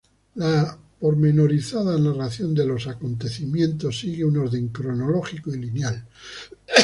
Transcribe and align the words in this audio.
La 0.33 0.75
pormenorizada 0.99 1.95
narración 1.99 2.55
de 2.55 2.65
los 2.65 2.87
acontecimientos 2.87 3.99
sigue 3.99 4.25
un 4.25 4.35
orden 4.37 4.69
cronológico 4.69 5.53
y 5.53 5.59
lineal. 5.59 6.07